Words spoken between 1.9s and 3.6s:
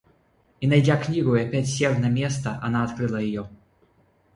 на место, она открыла ее.